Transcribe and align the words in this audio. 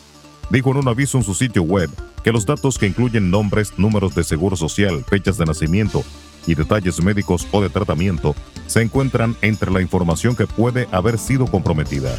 dijo 0.49 0.71
en 0.71 0.77
un 0.77 0.87
aviso 0.87 1.17
en 1.17 1.23
su 1.23 1.33
sitio 1.33 1.63
web 1.63 1.89
que 2.23 2.31
los 2.31 2.45
datos 2.45 2.77
que 2.77 2.87
incluyen 2.87 3.29
nombres, 3.29 3.73
números 3.77 4.15
de 4.15 4.23
seguro 4.23 4.55
social, 4.55 5.03
fechas 5.07 5.37
de 5.37 5.45
nacimiento 5.45 6.03
y 6.47 6.55
detalles 6.55 7.01
médicos 7.01 7.47
o 7.51 7.61
de 7.61 7.69
tratamiento 7.69 8.35
se 8.67 8.81
encuentran 8.81 9.35
entre 9.41 9.71
la 9.71 9.81
información 9.81 10.35
que 10.35 10.47
puede 10.47 10.87
haber 10.91 11.17
sido 11.17 11.45
comprometida. 11.45 12.15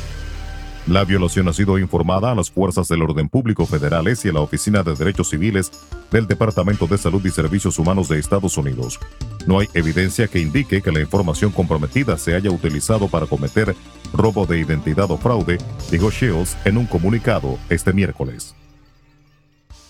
La 0.87 1.05
violación 1.05 1.49
ha 1.49 1.53
sido 1.53 1.79
informada 1.81 2.31
a 2.31 2.35
las 2.37 2.49
fuerzas 2.49 2.87
del 2.87 3.03
orden 3.03 3.29
público 3.29 3.67
federales 3.67 4.25
y 4.25 4.29
a 4.29 4.33
la 4.33 4.41
Oficina 4.41 4.85
de 4.85 4.95
Derechos 4.95 5.31
Civiles 5.31 5.73
del 6.13 6.29
Departamento 6.29 6.87
de 6.87 6.97
Salud 6.97 7.25
y 7.27 7.31
Servicios 7.31 7.81
Humanos 7.81 8.09
de 8.09 8.21
Estados 8.21 8.57
Unidos. 8.57 9.01
No 9.49 9.59
hay 9.59 9.69
evidencia 9.75 10.29
que 10.29 10.39
indique 10.39 10.83
que 10.83 10.93
la 10.93 11.01
información 11.01 11.51
comprometida 11.51 12.17
se 12.19 12.37
haya 12.37 12.53
utilizado 12.53 13.09
para 13.09 13.27
cometer 13.27 13.75
robo 14.13 14.47
de 14.47 14.61
identidad 14.61 15.11
o 15.11 15.19
fraude, 15.19 15.59
dijo 15.91 16.09
Shields 16.09 16.57
en 16.65 16.77
un 16.77 16.87
comunicado 16.87 17.59
este 17.69 17.93
miércoles. 17.93 18.55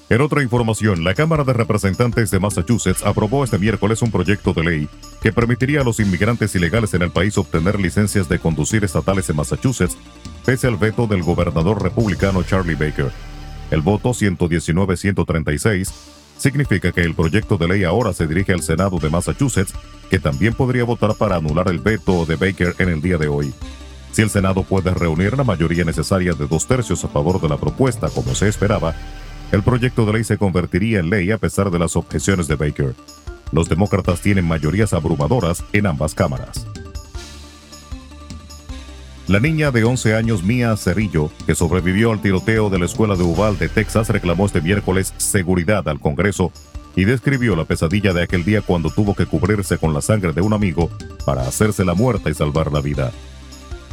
En 0.08 0.20
otra 0.20 0.42
información, 0.42 1.02
la 1.02 1.14
Cámara 1.14 1.42
de 1.42 1.52
Representantes 1.52 2.30
de 2.30 2.38
Massachusetts 2.38 3.04
aprobó 3.04 3.42
este 3.42 3.58
miércoles 3.58 4.02
un 4.02 4.12
proyecto 4.12 4.52
de 4.54 4.62
ley 4.62 4.88
que 5.20 5.32
permitiría 5.32 5.80
a 5.80 5.84
los 5.84 5.98
inmigrantes 5.98 6.54
ilegales 6.54 6.94
en 6.94 7.02
el 7.02 7.10
país 7.10 7.36
obtener 7.36 7.80
licencias 7.80 8.28
de 8.28 8.38
conducir 8.38 8.84
estatales 8.84 9.28
en 9.28 9.36
Massachusetts, 9.36 9.98
pese 10.46 10.68
al 10.68 10.76
veto 10.76 11.08
del 11.08 11.24
gobernador 11.24 11.82
republicano 11.82 12.44
Charlie 12.44 12.76
Baker. 12.76 13.10
El 13.72 13.80
voto 13.80 14.10
119-136 14.10 15.92
significa 16.38 16.92
que 16.92 17.00
el 17.00 17.14
proyecto 17.14 17.58
de 17.58 17.66
ley 17.66 17.82
ahora 17.82 18.12
se 18.12 18.28
dirige 18.28 18.52
al 18.52 18.62
Senado 18.62 18.98
de 19.00 19.10
Massachusetts, 19.10 19.74
que 20.08 20.20
también 20.20 20.54
podría 20.54 20.84
votar 20.84 21.16
para 21.16 21.36
anular 21.36 21.68
el 21.68 21.80
veto 21.80 22.24
de 22.26 22.36
Baker 22.36 22.76
en 22.78 22.90
el 22.90 23.02
día 23.02 23.18
de 23.18 23.26
hoy. 23.26 23.52
Si 24.12 24.22
el 24.22 24.30
Senado 24.30 24.62
puede 24.62 24.94
reunir 24.94 25.36
la 25.36 25.42
mayoría 25.42 25.84
necesaria 25.84 26.32
de 26.32 26.46
dos 26.46 26.66
tercios 26.68 27.04
a 27.04 27.08
favor 27.08 27.40
de 27.40 27.48
la 27.48 27.56
propuesta, 27.56 28.08
como 28.08 28.34
se 28.36 28.48
esperaba, 28.48 28.94
el 29.50 29.64
proyecto 29.64 30.06
de 30.06 30.12
ley 30.12 30.24
se 30.24 30.38
convertiría 30.38 31.00
en 31.00 31.10
ley 31.10 31.32
a 31.32 31.38
pesar 31.38 31.72
de 31.72 31.80
las 31.80 31.96
objeciones 31.96 32.46
de 32.46 32.54
Baker. 32.54 32.94
Los 33.50 33.68
demócratas 33.68 34.20
tienen 34.20 34.46
mayorías 34.46 34.92
abrumadoras 34.92 35.64
en 35.72 35.86
ambas 35.86 36.14
cámaras. 36.14 36.66
La 39.28 39.40
niña 39.40 39.72
de 39.72 39.82
11 39.82 40.14
años 40.14 40.44
Mia 40.44 40.76
Cerrillo, 40.76 41.32
que 41.46 41.56
sobrevivió 41.56 42.12
al 42.12 42.22
tiroteo 42.22 42.70
de 42.70 42.78
la 42.78 42.84
escuela 42.84 43.16
de 43.16 43.24
Uvalde, 43.24 43.68
Texas, 43.68 44.08
reclamó 44.08 44.46
este 44.46 44.60
miércoles 44.60 45.12
seguridad 45.16 45.88
al 45.88 45.98
Congreso 45.98 46.52
y 46.94 47.06
describió 47.06 47.56
la 47.56 47.64
pesadilla 47.64 48.12
de 48.12 48.22
aquel 48.22 48.44
día 48.44 48.62
cuando 48.62 48.88
tuvo 48.88 49.16
que 49.16 49.26
cubrirse 49.26 49.78
con 49.78 49.92
la 49.92 50.00
sangre 50.00 50.32
de 50.32 50.42
un 50.42 50.52
amigo 50.52 50.90
para 51.24 51.42
hacerse 51.42 51.84
la 51.84 51.94
muerta 51.94 52.30
y 52.30 52.34
salvar 52.34 52.70
la 52.70 52.80
vida. 52.80 53.10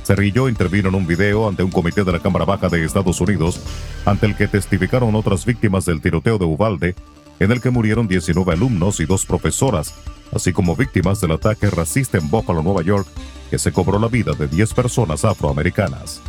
Cerrillo 0.03 0.49
intervino 0.49 0.89
en 0.89 0.95
un 0.95 1.07
video 1.07 1.49
ante 1.49 1.63
un 1.63 1.71
comité 1.71 2.03
de 2.03 2.11
la 2.11 2.19
Cámara 2.19 2.45
Baja 2.45 2.69
de 2.69 2.85
Estados 2.85 3.19
Unidos, 3.19 3.59
ante 4.05 4.27
el 4.27 4.35
que 4.35 4.47
testificaron 4.47 5.15
otras 5.15 5.45
víctimas 5.45 5.85
del 5.85 5.99
tiroteo 5.99 6.37
de 6.37 6.45
Uvalde, 6.45 6.95
en 7.39 7.51
el 7.51 7.59
que 7.59 7.71
murieron 7.71 8.07
19 8.07 8.53
alumnos 8.53 8.99
y 8.99 9.05
dos 9.05 9.25
profesoras, 9.25 9.95
así 10.33 10.53
como 10.53 10.75
víctimas 10.75 11.21
del 11.21 11.31
ataque 11.31 11.69
racista 11.69 12.17
en 12.17 12.29
Buffalo, 12.29 12.61
Nueva 12.61 12.81
York, 12.81 13.07
que 13.49 13.59
se 13.59 13.71
cobró 13.71 13.99
la 13.99 14.07
vida 14.07 14.33
de 14.33 14.47
10 14.47 14.73
personas 14.73 15.25
afroamericanas. 15.25 16.21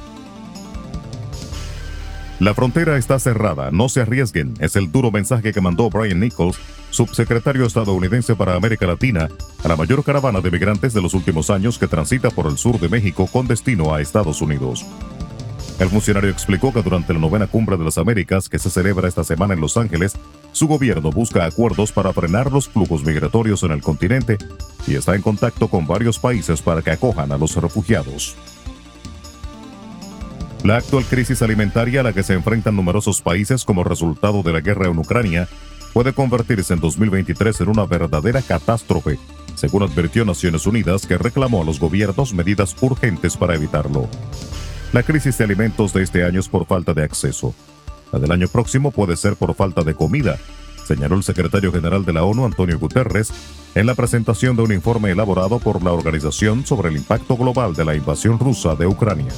La 2.41 2.53
frontera 2.53 2.99
está 2.99 3.19
cerrada, 3.19 3.71
no 3.71 3.89
se 3.89 4.01
arriesguen, 4.01 4.55
es 4.59 4.75
el 4.77 4.91
duro 4.91 5.11
mensaje 5.11 5.53
que 5.53 5.61
mandó 5.61 5.89
Brian 5.89 6.19
Nichols, 6.19 6.59
subsecretario 6.91 7.65
estadounidense 7.65 8.35
para 8.35 8.55
América 8.55 8.87
Latina, 8.87 9.29
a 9.63 9.69
la 9.69 9.77
mayor 9.77 10.05
caravana 10.05 10.41
de 10.41 10.51
migrantes 10.51 10.93
de 10.93 11.01
los 11.01 11.15
últimos 11.15 11.49
años 11.49 11.79
que 11.79 11.87
transita 11.87 12.31
por 12.31 12.47
el 12.47 12.59
sur 12.59 12.79
de 12.81 12.89
México 12.89 13.29
con 13.29 13.47
destino 13.47 13.95
a 13.95 14.01
Estados 14.01 14.43
Unidos. 14.43 14.85
El 15.79 15.89
funcionario 15.89 16.31
explicó 16.31 16.73
que 16.73 16.83
durante 16.83 17.13
la 17.13 17.19
novena 17.19 17.49
cumbre 17.49 17.77
de 17.77 17.85
las 17.85 17.99
Américas, 17.99 18.49
que 18.49 18.61
se 18.61 18.71
celebra 18.71 19.09
esta 19.09 19.25
semana 19.25 19.55
en 19.55 19.61
Los 19.61 19.77
Ángeles, 19.77 20.15
su 20.53 20.69
gobierno 20.69 21.11
busca 21.11 21.45
acuerdos 21.45 21.91
para 21.91 22.13
frenar 22.13 22.53
los 22.53 22.69
flujos 22.69 23.05
migratorios 23.05 23.65
en 23.65 23.73
el 23.73 23.83
continente 23.83 24.39
y 24.87 24.95
está 24.95 25.17
en 25.17 25.23
contacto 25.23 25.67
con 25.69 25.87
varios 25.87 26.21
países 26.21 26.63
para 26.63 26.81
que 26.81 26.93
acojan 26.93 27.33
a 27.33 27.39
los 27.39 27.57
refugiados. 27.57 28.37
La 30.63 30.77
actual 30.77 31.05
crisis 31.05 31.43
alimentaria 31.43 32.01
a 32.01 32.03
la 32.05 32.13
que 32.13 32.23
se 32.23 32.35
enfrentan 32.35 32.77
numerosos 32.77 33.21
países 33.21 33.65
como 33.65 33.83
resultado 33.83 34.43
de 34.43 34.53
la 34.53 34.61
guerra 34.61 34.89
en 34.89 34.97
Ucrania 34.97 35.49
puede 35.93 36.13
convertirse 36.13 36.73
en 36.73 36.81
2023 36.81 37.61
en 37.61 37.69
una 37.69 37.85
verdadera 37.85 38.41
catástrofe, 38.43 39.19
según 39.57 39.83
advirtió 39.83 40.25
Naciones 40.25 40.67
Unidas 40.67 41.07
que 41.07 41.19
reclamó 41.19 41.63
a 41.63 41.65
los 41.65 41.81
gobiernos 41.81 42.33
medidas 42.33 42.77
urgentes 42.81 43.37
para 43.37 43.57
evitarlo. 43.57 44.09
La 44.95 45.03
crisis 45.03 45.37
de 45.37 45.43
alimentos 45.43 45.93
de 45.93 46.05
este 46.05 46.25
año 46.25 46.39
es 46.39 46.49
por 46.49 46.67
falta 46.67 46.95
de 46.95 47.03
acceso. 47.03 47.53
La 48.13 48.21
del 48.21 48.31
año 48.31 48.47
próximo 48.47 48.93
puede 48.93 49.17
ser 49.17 49.35
por 49.35 49.53
falta 49.57 49.83
de 49.83 49.93
comida, 49.93 50.39
señaló 50.87 51.17
el 51.17 51.25
secretario 51.25 51.73
general 51.73 52.05
de 52.05 52.13
la 52.13 52.23
ONU, 52.23 52.45
Antonio 52.45 52.79
Guterres, 52.79 53.33
en 53.75 53.87
la 53.87 53.97
presentación 53.97 54.55
de 54.55 54.63
un 54.63 54.73
informe 54.73 55.11
elaborado 55.11 55.59
por 55.59 55.83
la 55.83 55.91
organización 55.91 56.65
sobre 56.65 56.91
el 56.91 56.97
impacto 56.97 57.37
global 57.37 57.75
de 57.75 57.85
la 57.85 57.97
invasión 57.97 58.39
rusa 58.39 58.77
de 58.77 58.87
Ucrania. 58.87 59.33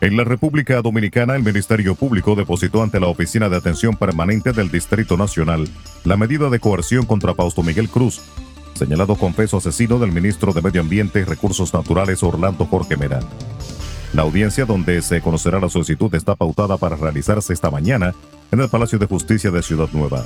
En 0.00 0.16
la 0.16 0.24
República 0.24 0.82
Dominicana, 0.82 1.36
el 1.36 1.44
Ministerio 1.44 1.94
Público 1.94 2.34
depositó 2.34 2.82
ante 2.82 2.98
la 2.98 3.06
Oficina 3.06 3.48
de 3.48 3.58
Atención 3.58 3.94
Permanente 3.96 4.52
del 4.52 4.72
Distrito 4.72 5.16
Nacional 5.16 5.68
la 6.02 6.16
medida 6.16 6.50
de 6.50 6.58
coerción 6.58 7.06
contra 7.06 7.34
Fausto 7.34 7.62
Miguel 7.62 7.90
Cruz, 7.90 8.22
señalado 8.80 9.14
confeso 9.14 9.58
asesino 9.58 9.98
del 9.98 10.10
ministro 10.10 10.54
de 10.54 10.62
Medio 10.62 10.80
Ambiente 10.80 11.20
y 11.20 11.24
Recursos 11.24 11.74
Naturales 11.74 12.22
Orlando 12.22 12.64
Jorge 12.64 12.96
Mera. 12.96 13.20
La 14.14 14.22
audiencia 14.22 14.64
donde 14.64 15.02
se 15.02 15.20
conocerá 15.20 15.60
la 15.60 15.68
solicitud 15.68 16.14
está 16.14 16.34
pautada 16.34 16.78
para 16.78 16.96
realizarse 16.96 17.52
esta 17.52 17.70
mañana 17.70 18.14
en 18.50 18.58
el 18.58 18.70
Palacio 18.70 18.98
de 18.98 19.04
Justicia 19.04 19.50
de 19.50 19.62
Ciudad 19.62 19.90
Nueva. 19.92 20.24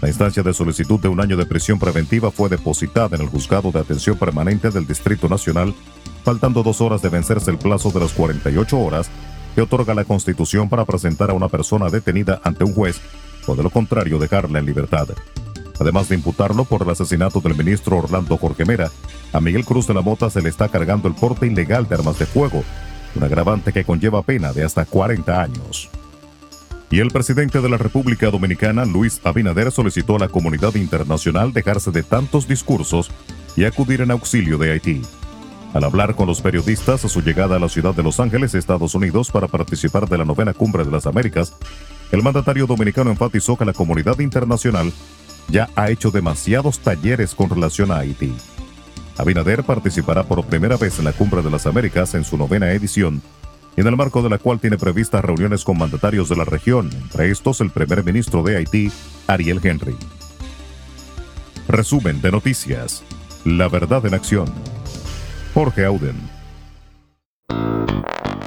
La 0.00 0.08
instancia 0.08 0.42
de 0.42 0.54
solicitud 0.54 0.98
de 1.00 1.08
un 1.08 1.20
año 1.20 1.36
de 1.36 1.44
prisión 1.44 1.78
preventiva 1.78 2.30
fue 2.30 2.48
depositada 2.48 3.14
en 3.14 3.22
el 3.24 3.28
Juzgado 3.28 3.70
de 3.70 3.80
Atención 3.80 4.16
Permanente 4.16 4.70
del 4.70 4.86
Distrito 4.86 5.28
Nacional 5.28 5.74
faltando 6.24 6.62
dos 6.62 6.80
horas 6.80 7.02
de 7.02 7.10
vencerse 7.10 7.50
el 7.50 7.58
plazo 7.58 7.90
de 7.90 8.00
las 8.00 8.14
48 8.14 8.78
horas 8.78 9.10
que 9.54 9.60
otorga 9.60 9.92
la 9.92 10.06
Constitución 10.06 10.70
para 10.70 10.86
presentar 10.86 11.28
a 11.28 11.34
una 11.34 11.48
persona 11.48 11.90
detenida 11.90 12.40
ante 12.42 12.64
un 12.64 12.72
juez 12.72 13.02
o 13.46 13.54
de 13.54 13.62
lo 13.62 13.68
contrario 13.68 14.18
dejarla 14.18 14.60
en 14.60 14.64
libertad. 14.66 15.08
Además 15.82 16.08
de 16.08 16.14
imputarlo 16.14 16.64
por 16.64 16.82
el 16.82 16.90
asesinato 16.90 17.40
del 17.40 17.56
ministro 17.56 17.98
Orlando 17.98 18.36
Jorge 18.36 18.64
Mera, 18.64 18.92
a 19.32 19.40
Miguel 19.40 19.64
Cruz 19.64 19.88
de 19.88 19.94
la 19.94 20.00
Mota 20.00 20.30
se 20.30 20.40
le 20.40 20.48
está 20.48 20.68
cargando 20.68 21.08
el 21.08 21.14
porte 21.16 21.48
ilegal 21.48 21.88
de 21.88 21.96
armas 21.96 22.20
de 22.20 22.26
fuego, 22.26 22.62
un 23.16 23.24
agravante 23.24 23.72
que 23.72 23.82
conlleva 23.82 24.22
pena 24.22 24.52
de 24.52 24.62
hasta 24.62 24.84
40 24.84 25.42
años. 25.42 25.90
Y 26.88 27.00
el 27.00 27.10
presidente 27.10 27.60
de 27.60 27.68
la 27.68 27.78
República 27.78 28.30
Dominicana, 28.30 28.84
Luis 28.84 29.20
Abinader, 29.24 29.72
solicitó 29.72 30.14
a 30.14 30.18
la 30.20 30.28
comunidad 30.28 30.76
internacional 30.76 31.52
dejarse 31.52 31.90
de 31.90 32.04
tantos 32.04 32.46
discursos 32.46 33.10
y 33.56 33.64
acudir 33.64 34.02
en 34.02 34.12
auxilio 34.12 34.58
de 34.58 34.70
Haití. 34.70 35.02
Al 35.74 35.82
hablar 35.82 36.14
con 36.14 36.28
los 36.28 36.42
periodistas 36.42 37.04
a 37.04 37.08
su 37.08 37.22
llegada 37.22 37.56
a 37.56 37.58
la 37.58 37.68
ciudad 37.68 37.92
de 37.92 38.04
Los 38.04 38.20
Ángeles, 38.20 38.54
Estados 38.54 38.94
Unidos, 38.94 39.32
para 39.32 39.48
participar 39.48 40.08
de 40.08 40.18
la 40.18 40.24
novena 40.24 40.52
cumbre 40.52 40.84
de 40.84 40.92
las 40.92 41.08
Américas, 41.08 41.54
el 42.12 42.22
mandatario 42.22 42.68
dominicano 42.68 43.10
enfatizó 43.10 43.56
que 43.56 43.64
la 43.64 43.72
comunidad 43.72 44.20
internacional 44.20 44.92
ya 45.52 45.68
ha 45.76 45.90
hecho 45.90 46.10
demasiados 46.10 46.80
talleres 46.80 47.34
con 47.34 47.50
relación 47.50 47.92
a 47.92 47.98
Haití. 47.98 48.34
Abinader 49.18 49.62
participará 49.62 50.24
por 50.24 50.44
primera 50.46 50.78
vez 50.78 50.98
en 50.98 51.04
la 51.04 51.12
Cumbre 51.12 51.42
de 51.42 51.50
las 51.50 51.66
Américas 51.66 52.14
en 52.14 52.24
su 52.24 52.38
novena 52.38 52.72
edición, 52.72 53.22
en 53.76 53.86
el 53.86 53.96
marco 53.96 54.22
de 54.22 54.30
la 54.30 54.38
cual 54.38 54.58
tiene 54.58 54.78
previstas 54.78 55.22
reuniones 55.22 55.62
con 55.62 55.78
mandatarios 55.78 56.28
de 56.30 56.36
la 56.36 56.44
región, 56.44 56.90
entre 56.94 57.30
estos 57.30 57.60
el 57.60 57.70
primer 57.70 58.02
ministro 58.02 58.42
de 58.42 58.56
Haití, 58.56 58.90
Ariel 59.26 59.60
Henry. 59.62 59.96
Resumen 61.68 62.20
de 62.22 62.32
noticias. 62.32 63.02
La 63.44 63.68
verdad 63.68 64.04
en 64.06 64.14
acción. 64.14 64.46
Jorge 65.54 65.84
Auden. 65.84 66.41